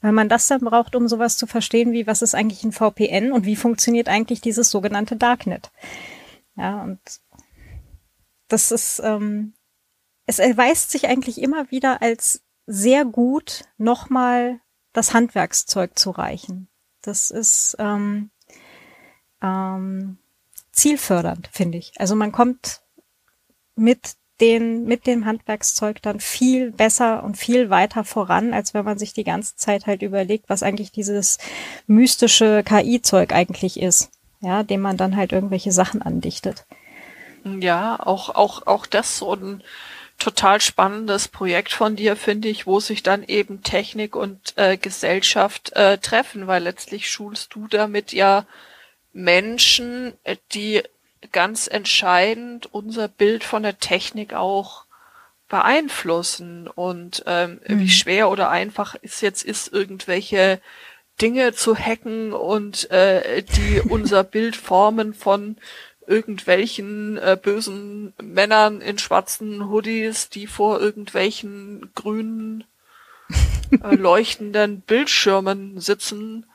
[0.03, 3.33] Weil man das dann braucht, um sowas zu verstehen, wie was ist eigentlich ein VPN
[3.33, 5.71] und wie funktioniert eigentlich dieses sogenannte Darknet.
[6.57, 7.01] Ja, und
[8.49, 9.55] das ist, ähm,
[10.33, 14.61] es erweist sich eigentlich immer wieder als sehr gut, nochmal
[14.95, 16.68] das Handwerkszeug zu reichen.
[17.03, 18.31] Das ist ähm,
[19.42, 20.16] ähm,
[20.71, 21.92] zielfördernd, finde ich.
[21.99, 22.81] Also man kommt
[23.77, 28.99] mit den, mit dem Handwerkszeug dann viel besser und viel weiter voran, als wenn man
[28.99, 31.37] sich die ganze Zeit halt überlegt, was eigentlich dieses
[31.87, 34.11] mystische KI-Zeug eigentlich ist.
[34.40, 36.64] Ja, dem man dann halt irgendwelche Sachen andichtet.
[37.45, 39.62] Ja, auch, auch, auch das so ein
[40.23, 45.73] total spannendes Projekt von dir, finde ich, wo sich dann eben Technik und äh, Gesellschaft
[45.73, 48.47] äh, treffen, weil letztlich schulst du damit ja
[49.13, 50.83] Menschen, äh, die
[51.33, 54.85] ganz entscheidend unser Bild von der Technik auch
[55.49, 57.81] beeinflussen und ähm, mhm.
[57.81, 60.61] wie schwer oder einfach es jetzt ist, irgendwelche
[61.21, 65.57] Dinge zu hacken und äh, die unser Bild formen von
[66.07, 72.65] irgendwelchen äh, bösen Männern in schwarzen Hoodies, die vor irgendwelchen grünen
[73.83, 76.47] äh, leuchtenden Bildschirmen sitzen.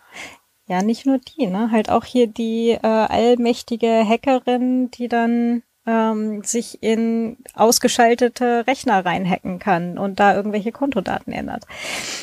[0.67, 1.71] Ja, nicht nur die, ne?
[1.71, 9.59] Halt auch hier die äh, allmächtige Hackerin, die dann ähm, sich in ausgeschaltete Rechner reinhacken
[9.59, 11.63] kann und da irgendwelche Kontodaten ändert.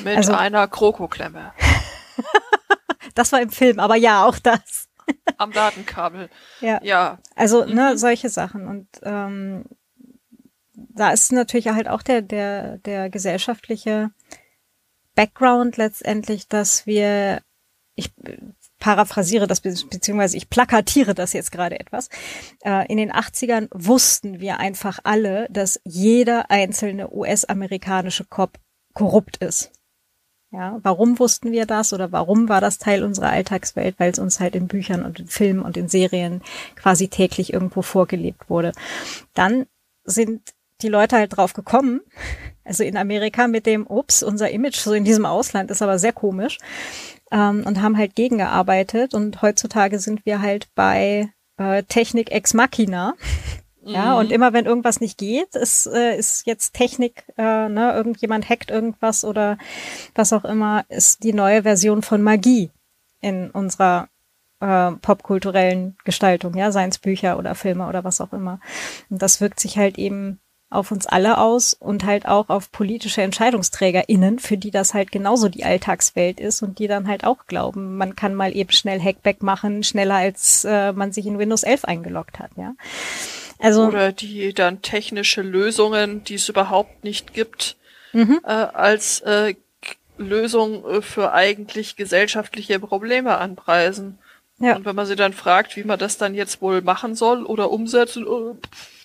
[0.05, 1.53] Mit also, einer Krokoklemme.
[3.15, 4.84] das war im Film, aber ja, auch das.
[5.39, 6.29] Am Datenkabel.
[6.61, 6.81] Ja.
[6.83, 7.19] ja.
[7.35, 7.97] Also, ne, mhm.
[7.97, 8.67] solche Sachen.
[8.67, 9.65] Und ähm,
[10.75, 14.11] da ist natürlich halt auch der, der, der gesellschaftliche
[15.15, 17.43] Background letztendlich, dass wir,
[17.95, 18.13] ich
[18.79, 22.09] paraphrasiere das, beziehungsweise ich plakatiere das jetzt gerade etwas.
[22.65, 28.59] Äh, in den 80ern wussten wir einfach alle, dass jeder einzelne US-amerikanische Cop
[28.93, 29.73] korrupt ist.
[30.55, 33.97] Ja, warum wussten wir das oder warum war das Teil unserer Alltagswelt?
[33.99, 36.43] Weil es uns halt in Büchern und in Filmen und in Serien
[36.77, 38.71] quasi täglich irgendwo vorgelebt wurde.
[39.35, 39.67] Dann
[40.05, 42.03] sind die Leute halt drauf gekommen,
[42.63, 46.13] also in Amerika mit dem, ups, unser Image so in diesem Ausland ist aber sehr
[46.13, 46.59] komisch,
[47.33, 53.15] ähm, und haben halt gegengearbeitet und heutzutage sind wir halt bei äh, Technik ex machina,
[53.87, 54.19] ja, mhm.
[54.19, 58.71] und immer wenn irgendwas nicht geht, ist, äh, ist jetzt Technik, äh, ne, irgendjemand hackt
[58.71, 59.59] irgendwas oder
[60.15, 62.71] was auch immer, ist die neue Version von Magie
[63.21, 64.09] in unserer
[64.61, 68.61] äh, popkulturellen Gestaltung, ja, seien es Bücher oder Filme oder was auch immer.
[69.11, 73.23] Und das wirkt sich halt eben auf uns alle aus und halt auch auf politische
[73.23, 77.97] EntscheidungsträgerInnen, für die das halt genauso die Alltagswelt ist und die dann halt auch glauben,
[77.97, 81.85] man kann mal eben schnell Hackback machen, schneller als äh, man sich in Windows 11
[81.85, 82.75] eingeloggt hat, ja.
[83.59, 87.77] Also, Oder die dann technische Lösungen, die es überhaupt nicht gibt,
[88.13, 88.41] mhm.
[88.45, 89.55] äh, als äh,
[90.19, 94.19] Lösung äh, für eigentlich gesellschaftliche Probleme anpreisen.
[94.59, 94.77] Ja.
[94.77, 97.71] Und wenn man sie dann fragt, wie man das dann jetzt wohl machen soll oder
[97.71, 98.55] umsetzen, äh,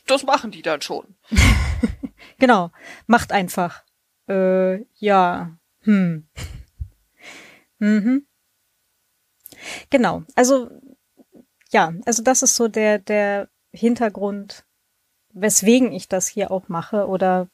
[0.05, 1.05] das machen die dann schon.
[2.39, 2.71] genau,
[3.07, 3.83] macht einfach.
[4.27, 6.27] Äh, ja, hm.
[7.81, 8.25] Mhm.
[9.89, 10.69] Genau, also
[11.71, 14.65] ja, also das ist so der der Hintergrund,
[15.31, 17.47] weswegen ich das hier auch mache oder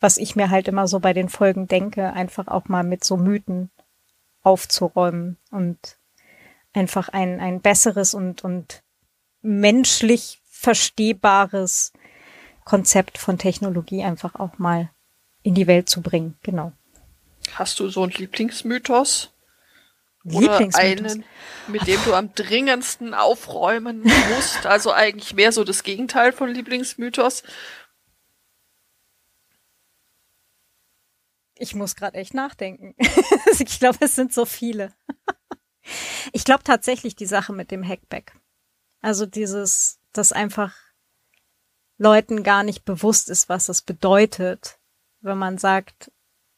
[0.00, 3.16] was ich mir halt immer so bei den Folgen denke, einfach auch mal mit so
[3.16, 3.70] Mythen
[4.42, 5.98] aufzuräumen und
[6.72, 8.82] einfach ein, ein besseres und, und
[9.40, 11.92] menschlich verstehbares
[12.64, 14.90] Konzept von Technologie einfach auch mal
[15.42, 16.36] in die Welt zu bringen.
[16.42, 16.72] Genau.
[17.52, 19.33] Hast du so einen Lieblingsmythos?
[20.26, 21.24] Einen,
[21.68, 24.64] mit dem du am dringendsten aufräumen musst.
[24.66, 27.42] Also eigentlich mehr so das Gegenteil von Lieblingsmythos.
[31.56, 32.94] Ich muss gerade echt nachdenken.
[33.58, 34.92] ich glaube, es sind so viele.
[36.32, 38.34] ich glaube tatsächlich die Sache mit dem Hackback.
[39.00, 40.74] Also dieses, dass einfach
[41.98, 44.78] Leuten gar nicht bewusst ist, was das bedeutet,
[45.20, 46.10] wenn man sagt,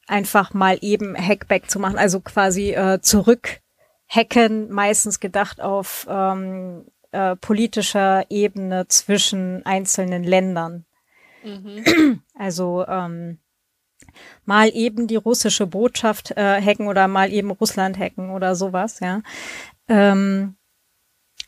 [0.07, 3.61] einfach mal eben Hackback zu machen, also quasi äh, zurück
[4.07, 10.85] hacken, meistens gedacht auf ähm, äh, politischer Ebene zwischen einzelnen Ländern.
[11.43, 12.21] Mhm.
[12.33, 13.39] Also ähm,
[14.45, 19.21] mal eben die russische Botschaft äh, hacken oder mal eben Russland hacken oder sowas, ja.
[19.87, 20.55] Ähm,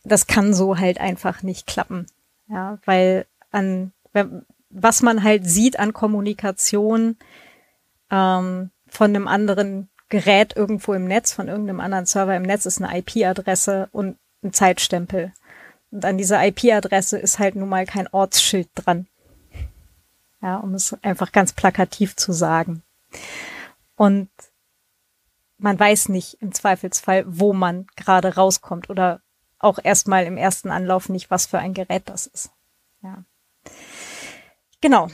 [0.04, 2.08] das kann so halt einfach nicht klappen,
[2.48, 3.94] ja, weil an
[4.70, 7.18] was man halt sieht an Kommunikation
[8.12, 12.82] ähm, von einem anderen Gerät irgendwo im Netz, von irgendeinem anderen Server im Netz, ist
[12.82, 15.34] eine IP-Adresse und ein Zeitstempel.
[15.92, 19.08] Und an dieser IP-Adresse ist halt nun mal kein Ortsschild dran.
[20.42, 22.82] Ja, um es einfach ganz plakativ zu sagen.
[23.96, 24.30] Und
[25.58, 29.22] man weiß nicht im Zweifelsfall, wo man gerade rauskommt oder
[29.60, 32.52] auch erstmal im ersten Anlauf nicht, was für ein Gerät das ist.
[33.04, 33.26] Ja.
[34.80, 35.10] Genau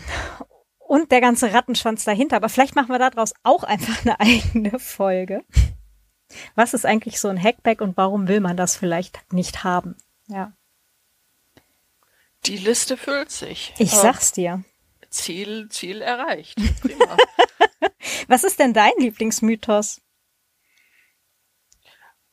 [0.88, 2.38] und der ganze Rattenschwanz dahinter.
[2.38, 5.43] Aber vielleicht machen wir daraus auch einfach eine eigene Folge.
[6.56, 9.95] Was ist eigentlich so ein Hackback und warum will man das vielleicht nicht haben?
[10.28, 10.54] Ja.
[12.45, 13.74] Die Liste füllt sich.
[13.78, 14.63] Ich ähm, sag's dir.
[15.10, 16.58] Ziel, Ziel erreicht.
[16.82, 17.17] Prima.
[18.28, 20.02] Was ist denn dein Lieblingsmythos?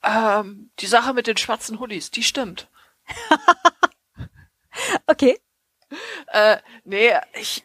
[0.02, 2.68] Ähm, die Sache mit den schwarzen Hoodies, die stimmt.
[5.06, 5.38] okay.
[6.26, 7.64] Äh, nee, ich.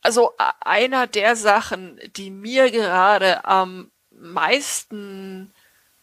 [0.00, 5.52] Also einer der Sachen, die mir gerade am meisten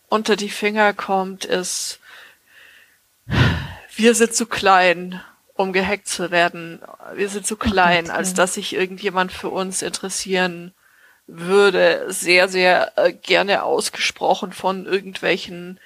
[0.10, 2.00] unter die Finger kommt, ist,
[3.96, 5.22] wir sind zu klein,
[5.54, 6.82] um gehackt zu werden.
[7.14, 10.74] Wir sind zu klein, als dass sich irgendjemand für uns interessieren
[11.28, 12.06] würde.
[12.10, 15.80] Sehr, sehr äh, gerne ausgesprochen von irgendwelchen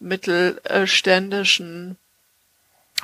[0.00, 1.96] mittelständischen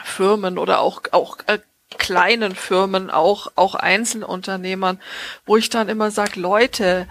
[0.03, 1.61] Firmen oder auch, auch äh,
[1.97, 5.01] kleinen Firmen, auch, auch Einzelunternehmern,
[5.47, 7.09] wo ich dann immer sage, Leute,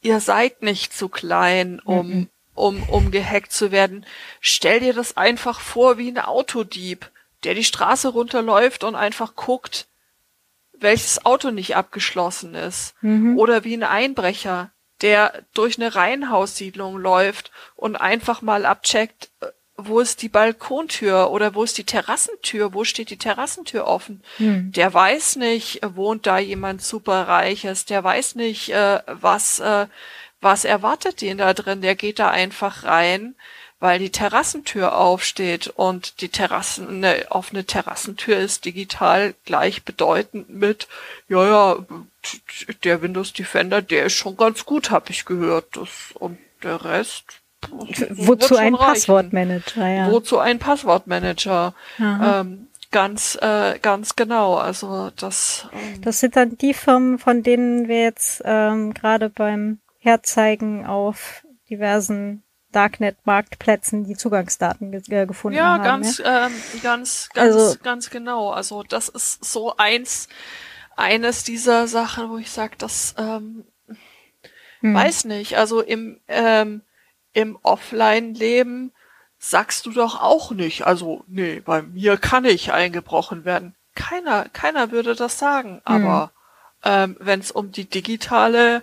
[0.00, 2.28] ihr seid nicht zu klein, um, mhm.
[2.54, 4.04] um, um gehackt zu werden.
[4.40, 7.10] Stell dir das einfach vor wie ein Autodieb,
[7.44, 9.86] der die Straße runterläuft und einfach guckt,
[10.72, 12.94] welches Auto nicht abgeschlossen ist.
[13.00, 13.38] Mhm.
[13.38, 19.46] Oder wie ein Einbrecher, der durch eine Reihenhaussiedlung läuft und einfach mal abcheckt, äh,
[19.80, 24.22] wo ist die Balkontür oder wo ist die Terrassentür, wo steht die Terrassentür offen.
[24.38, 24.72] Hm.
[24.72, 29.86] Der weiß nicht, wohnt da jemand superreiches, der weiß nicht, äh, was, äh,
[30.40, 33.36] was erwartet den da drin, der geht da einfach rein,
[33.78, 40.88] weil die Terrassentür aufsteht und die Terrassen, eine offene Terrassentür ist digital gleichbedeutend mit,
[41.28, 41.86] ja, ja,
[42.82, 47.40] der Windows Defender, der ist schon ganz gut, hab ich gehört, das, und der Rest,
[48.10, 48.74] Wozu ein.
[48.74, 50.10] Passwortmanager, ja.
[50.10, 51.74] Wozu ein Passwortmanager.
[51.98, 54.56] Ähm, ganz, äh, ganz genau.
[54.56, 55.68] Also das.
[55.72, 61.44] Ähm, das sind dann die Firmen, von denen wir jetzt ähm, gerade beim Herzeigen auf
[61.68, 62.42] diversen
[62.72, 65.84] Darknet-Marktplätzen die Zugangsdaten ge äh, gefunden ja, haben.
[65.84, 68.50] Ganz, ja, ähm, ganz, ganz, also, ganz genau.
[68.50, 70.28] Also das ist so eins,
[70.96, 73.64] eines dieser Sachen, wo ich sage, das ähm,
[74.80, 74.94] hm.
[74.94, 75.56] weiß nicht.
[75.56, 76.82] Also im ähm,
[77.38, 78.90] im Offline-Leben
[79.38, 83.76] sagst du doch auch nicht, also nee, bei mir kann ich eingebrochen werden.
[83.94, 86.32] Keiner, keiner würde das sagen, aber
[86.84, 86.90] mhm.
[86.90, 88.82] ähm, wenn es um die digitale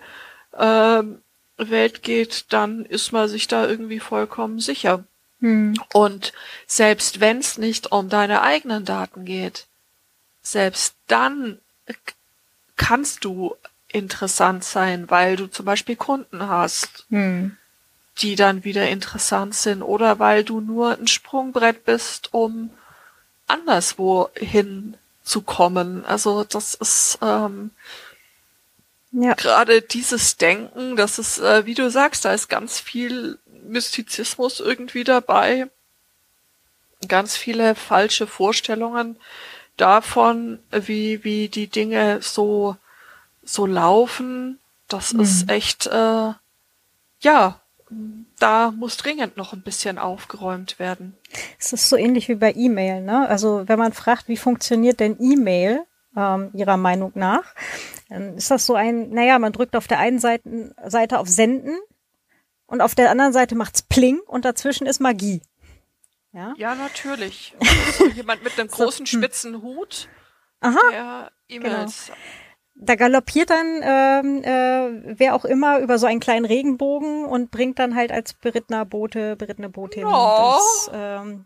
[0.58, 1.22] ähm,
[1.58, 5.04] Welt geht, dann ist man sich da irgendwie vollkommen sicher.
[5.42, 5.74] Mhm.
[5.92, 6.32] Und
[6.66, 9.68] selbst wenn es nicht um deine eigenen Daten geht,
[10.42, 11.60] selbst dann
[12.78, 13.58] kannst du
[13.90, 17.06] interessant sein, weil du zum Beispiel Kunden hast.
[17.10, 17.58] Mhm
[18.20, 22.70] die dann wieder interessant sind oder weil du nur ein Sprungbrett bist, um
[23.48, 26.06] anderswo hinzukommen.
[26.06, 27.72] Also das ist ähm,
[29.12, 29.34] ja.
[29.34, 35.04] gerade dieses Denken, das ist, äh, wie du sagst, da ist ganz viel Mystizismus irgendwie
[35.04, 35.68] dabei,
[37.08, 39.18] ganz viele falsche Vorstellungen
[39.76, 42.78] davon, wie wie die Dinge so
[43.44, 44.60] so laufen.
[44.88, 45.20] Das mhm.
[45.20, 46.34] ist echt äh,
[47.20, 47.60] ja
[48.40, 51.18] da muss dringend noch ein bisschen aufgeräumt werden.
[51.60, 53.28] Es ist so ähnlich wie bei E-Mail, ne?
[53.28, 57.54] Also wenn man fragt, wie funktioniert denn E-Mail, ähm, Ihrer Meinung nach,
[58.10, 61.78] dann ist das so ein, naja, man drückt auf der einen Seite, Seite auf Senden
[62.68, 65.42] und auf der anderen Seite macht's Pling und dazwischen ist Magie.
[66.32, 67.56] Ja, ja natürlich.
[67.60, 69.24] Also jemand mit einem großen so, hm.
[69.24, 70.10] spitzen Hut,
[70.60, 72.18] Aha, der E-Mails genau
[72.76, 77.80] da galoppiert dann ähm, äh, wer auch immer über so einen kleinen Regenbogen und bringt
[77.80, 80.56] dann halt als berittener Bote, berittene Botin oh.
[80.56, 81.46] das, ähm,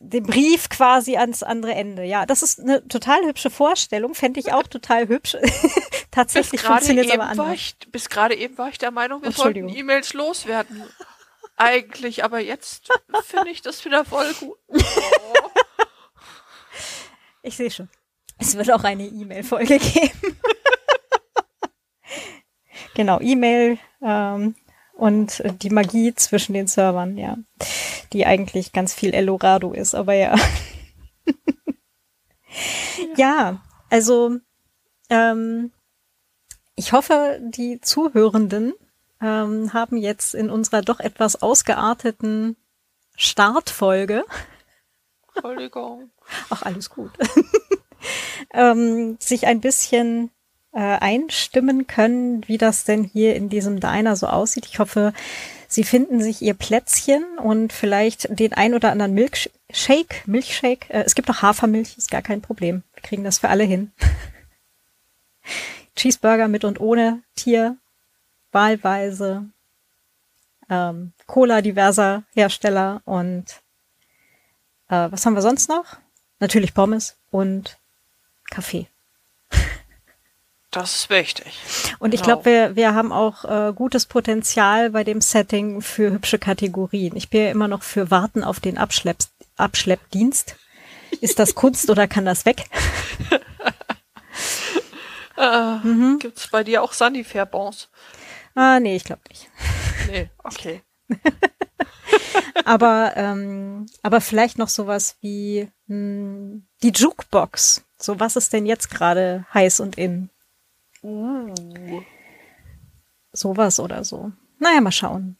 [0.00, 2.04] den Brief quasi ans andere Ende.
[2.04, 5.36] Ja, das ist eine total hübsche Vorstellung, fände ich auch total hübsch.
[6.12, 7.54] Tatsächlich funktioniert es aber anders.
[7.54, 10.84] Ich, bis gerade eben war ich der Meinung, wir sollten E-Mails loswerden.
[11.56, 12.88] Eigentlich, aber jetzt
[13.24, 14.56] finde ich das wieder voll gut.
[14.68, 14.78] Oh.
[17.42, 17.88] Ich sehe schon.
[18.38, 20.36] Es wird auch eine E-Mail-Folge geben.
[22.94, 24.54] genau, E-Mail ähm,
[24.94, 27.36] und die Magie zwischen den Servern, ja.
[28.12, 30.34] Die eigentlich ganz viel Elorado ist, aber ja.
[33.16, 34.38] ja, also
[35.10, 35.72] ähm,
[36.74, 38.72] ich hoffe, die Zuhörenden
[39.20, 42.56] ähm, haben jetzt in unserer doch etwas ausgearteten
[43.16, 44.24] Startfolge.
[45.34, 46.10] Entschuldigung.
[46.50, 47.10] Ach, alles gut.
[48.52, 50.30] ähm, sich ein bisschen
[50.72, 54.66] äh, einstimmen können, wie das denn hier in diesem Diner so aussieht.
[54.66, 55.12] Ich hoffe,
[55.66, 60.88] Sie finden sich Ihr Plätzchen und vielleicht den ein oder anderen Milkshake, Milchshake.
[60.90, 62.82] Äh, es gibt auch Hafermilch, ist gar kein Problem.
[62.94, 63.92] Wir kriegen das für alle hin.
[65.96, 67.76] Cheeseburger mit und ohne Tier,
[68.52, 69.44] wahlweise.
[70.70, 73.44] Ähm, Cola diverser Hersteller und
[74.88, 75.96] äh, was haben wir sonst noch?
[76.40, 77.78] natürlich Pommes und
[78.50, 78.88] Kaffee.
[80.70, 81.58] Das ist wichtig.
[81.98, 82.34] Und ich Genau.
[82.42, 87.16] glaube, wir, wir haben auch äh, gutes Potenzial bei dem Setting für hübsche Kategorien.
[87.16, 89.16] Ich bin ja immer noch für Warten auf den Abschlepp,
[89.56, 90.56] Abschleppdienst.
[91.22, 92.64] Ist das Kunst oder kann das weg?
[95.38, 96.18] Äh, Mhm.
[96.18, 97.88] Gibt's bei dir auch Sanifair-Bons?
[98.54, 99.48] Ah, nee, ich glaube nicht.
[100.10, 100.82] Nee, okay.
[102.64, 107.84] Aber, ähm, aber vielleicht noch sowas wie mh, die Jukebox.
[108.00, 110.30] So, was ist denn jetzt gerade heiß und in?
[111.02, 111.54] Uh.
[113.32, 114.32] Sowas oder so.
[114.58, 115.36] Naja, mal schauen.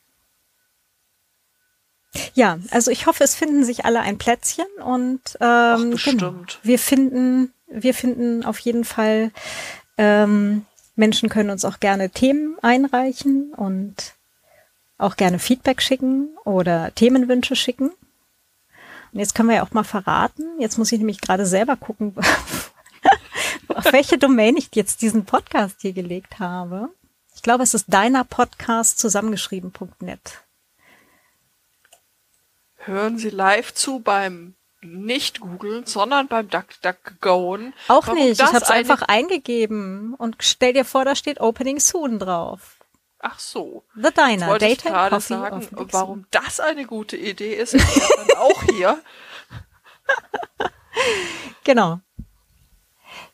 [2.34, 6.20] Ja, also ich hoffe, es finden sich alle ein Plätzchen und ähm, bestimmt.
[6.20, 9.30] Genau, wir finden, wir finden auf jeden Fall,
[9.98, 10.64] ähm,
[10.96, 14.14] Menschen können uns auch gerne Themen einreichen und
[14.96, 17.92] auch gerne Feedback schicken oder Themenwünsche schicken.
[19.12, 20.60] Und jetzt können wir ja auch mal verraten.
[20.60, 22.14] Jetzt muss ich nämlich gerade selber gucken,
[23.68, 26.90] auf welche Domain ich jetzt diesen Podcast hier gelegt habe.
[27.34, 30.44] Ich glaube, es ist deiner Podcast zusammengeschrieben.net.
[32.76, 37.74] Hören Sie live zu beim nicht googeln, sondern beim DuckDuckGoen.
[37.88, 38.40] Auch Warum nicht.
[38.40, 42.77] Ich habe es einfach eingegeben und stell dir vor, da steht Opening Soon drauf.
[43.20, 43.84] Ach so.
[43.94, 48.10] The Diner, wollte ich Data and gerade sagen, warum das eine gute Idee ist, ist
[48.16, 49.00] dann auch hier.
[51.64, 52.00] Genau.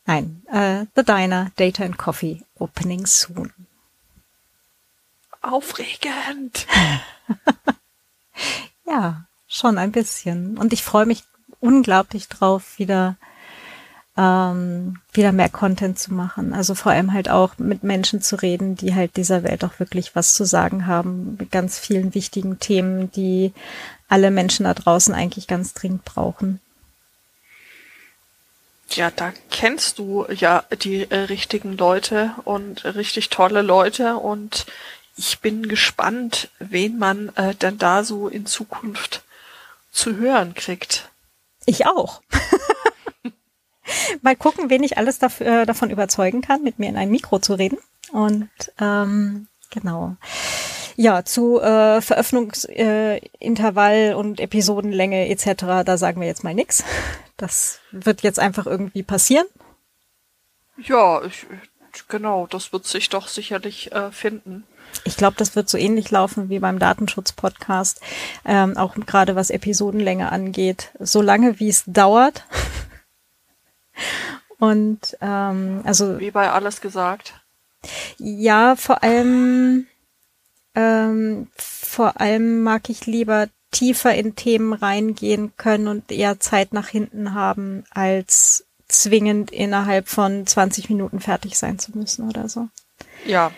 [0.05, 3.53] Nein, äh, The Diner, Data and Coffee, Opening Soon.
[5.41, 6.67] Aufregend.
[8.87, 10.59] Ja, schon ein bisschen.
[10.59, 11.25] Und ich freue mich
[11.61, 13.17] unglaublich drauf, wieder
[14.17, 16.53] ähm, wieder mehr Content zu machen.
[16.53, 20.15] Also vor allem halt auch mit Menschen zu reden, die halt dieser Welt auch wirklich
[20.15, 23.53] was zu sagen haben, mit ganz vielen wichtigen Themen, die
[24.09, 26.61] alle Menschen da draußen eigentlich ganz dringend brauchen.
[28.91, 34.67] Ja, da kennst du ja die äh, richtigen Leute und richtig tolle Leute und
[35.17, 39.23] ich bin gespannt, wen man äh, denn da so in Zukunft
[39.91, 41.09] zu hören kriegt.
[41.67, 42.21] Ich auch.
[44.23, 47.39] Mal gucken, wen ich alles dafür, äh, davon überzeugen kann, mit mir in ein Mikro
[47.39, 47.79] zu reden.
[48.13, 48.49] Und
[48.81, 50.17] ähm, genau.
[50.97, 56.85] Ja, zu äh, Veröffentlichungsintervall äh, und Episodenlänge etc., da sagen wir jetzt mal nix.
[57.37, 59.47] Das wird jetzt einfach irgendwie passieren.
[60.77, 61.47] Ja, ich,
[62.09, 64.65] genau, das wird sich doch sicherlich äh, finden.
[65.03, 68.01] Ich glaube, das wird so ähnlich laufen wie beim Datenschutz-Podcast,
[68.45, 70.93] ähm, auch gerade was Episodenlänge angeht.
[71.01, 72.45] Solange wie es dauert.
[74.59, 77.35] Und ähm, also Wie bei alles gesagt.
[78.19, 79.87] Ja, vor allem,
[80.75, 86.89] ähm, vor allem mag ich lieber tiefer in Themen reingehen können und eher Zeit nach
[86.89, 92.69] hinten haben, als zwingend innerhalb von 20 Minuten fertig sein zu müssen oder so.
[93.27, 93.51] Ja,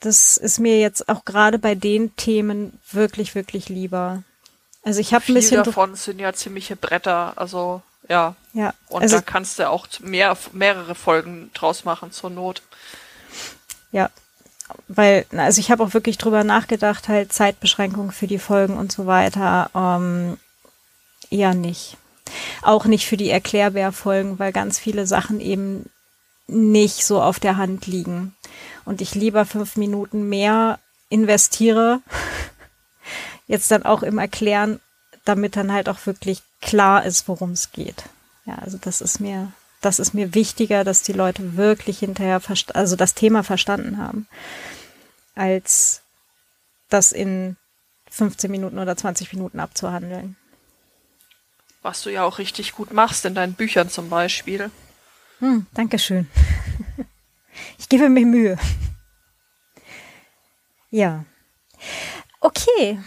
[0.00, 4.22] Das ist mir jetzt auch gerade bei den Themen wirklich, wirklich lieber.
[4.82, 8.36] Also ich habe ein bisschen davon sind ja ziemliche Bretter, also ja.
[8.58, 12.60] Ja, Und also da kannst du auch mehr, mehrere Folgen draus machen zur Not.
[13.92, 14.10] Ja,
[14.88, 19.06] weil, also ich habe auch wirklich drüber nachgedacht, halt Zeitbeschränkungen für die Folgen und so
[19.06, 20.38] weiter, ähm,
[21.30, 21.98] eher nicht.
[22.62, 25.88] Auch nicht für die Erklärbär-Folgen, weil ganz viele Sachen eben
[26.48, 28.34] nicht so auf der Hand liegen.
[28.84, 32.00] Und ich lieber fünf Minuten mehr investiere,
[33.46, 34.80] jetzt dann auch im Erklären,
[35.24, 38.02] damit dann halt auch wirklich klar ist, worum es geht.
[38.48, 42.40] Ja, also das ist mir, das ist mir wichtiger, dass die Leute wirklich hinterher,
[42.72, 44.26] also das Thema verstanden haben,
[45.34, 46.00] als
[46.88, 47.58] das in
[48.10, 50.36] 15 Minuten oder 20 Minuten abzuhandeln.
[51.82, 54.70] Was du ja auch richtig gut machst in deinen Büchern zum Beispiel.
[55.40, 56.28] Hm, Dankeschön.
[57.76, 58.56] Ich gebe mir Mühe.
[60.90, 61.24] Ja.
[62.38, 63.00] Okay.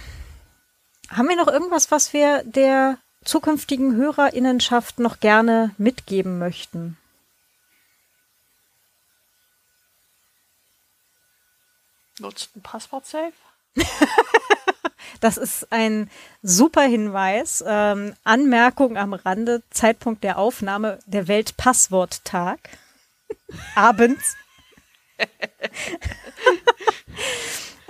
[1.09, 6.97] Haben wir noch irgendwas, was wir der zukünftigen Hörerinnenschaft noch gerne mitgeben möchten?
[12.19, 13.33] Nutzt ein Passwort-Safe?
[15.21, 16.09] Das ist ein
[16.41, 17.63] super Hinweis.
[17.65, 22.57] Ähm, Anmerkung am Rande, Zeitpunkt der Aufnahme, der Weltpassworttag.
[23.75, 24.35] Abends.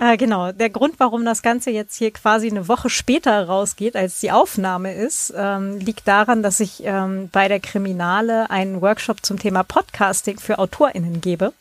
[0.02, 4.18] äh, genau, der Grund, warum das Ganze jetzt hier quasi eine Woche später rausgeht, als
[4.18, 9.38] die Aufnahme ist, ähm, liegt daran, dass ich ähm, bei der Kriminale einen Workshop zum
[9.38, 11.52] Thema Podcasting für AutorInnen gebe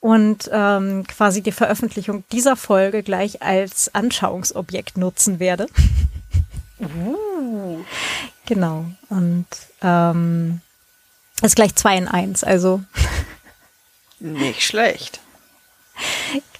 [0.00, 5.68] und ähm, quasi die Veröffentlichung dieser Folge gleich als Anschauungsobjekt nutzen werde.
[6.80, 7.84] Uh.
[8.46, 8.86] Genau.
[9.10, 9.46] Und
[9.80, 10.60] ähm,
[11.40, 12.82] ist gleich zwei in eins, also.
[14.18, 15.20] Nicht schlecht.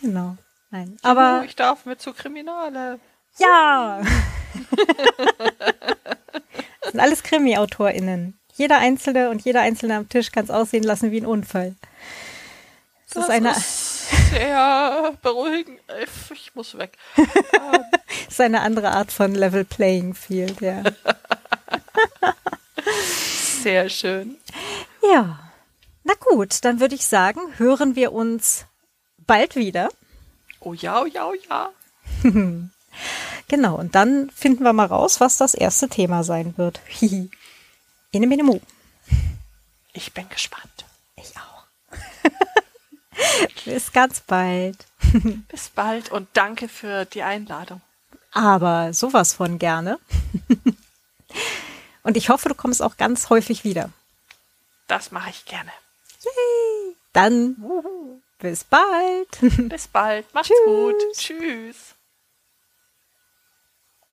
[0.00, 0.36] Genau.
[0.70, 0.96] Nein.
[1.02, 1.40] Aber.
[1.42, 3.00] Oh, ich darf mit zu Kriminale.
[3.38, 4.02] Ja!
[6.80, 8.38] das sind alles Krimi-AutorInnen.
[8.54, 11.74] Jeder Einzelne und jeder Einzelne am Tisch kann es aussehen lassen wie ein Unfall.
[13.06, 13.50] Das, das ist eine.
[13.50, 15.80] Ist sehr beruhigend.
[16.32, 16.96] Ich muss weg.
[17.16, 17.26] das
[18.28, 20.82] ist eine andere Art von Level Playing Field, ja.
[23.62, 24.36] Sehr schön.
[25.02, 25.38] Ja.
[26.04, 28.64] Na gut, dann würde ich sagen, hören wir uns
[29.18, 29.90] bald wieder.
[30.60, 31.70] Oh ja, oh ja, oh ja.
[33.48, 36.80] genau, und dann finden wir mal raus, was das erste Thema sein wird.
[38.12, 38.60] Ine Mene Mu.
[39.92, 40.84] Ich bin gespannt.
[41.16, 41.64] Ich auch.
[43.64, 44.76] Bis ganz bald.
[45.48, 47.80] Bis bald und danke für die Einladung.
[48.32, 49.98] Aber sowas von gerne.
[52.02, 53.90] Und ich hoffe, du kommst auch ganz häufig wieder.
[54.86, 55.70] Das mache ich gerne.
[56.24, 56.96] Yay!
[57.12, 57.56] Dann
[58.40, 59.68] bis bald.
[59.68, 60.32] Bis bald.
[60.34, 60.64] Macht's Tschüss.
[60.64, 61.12] gut.
[61.14, 61.94] Tschüss.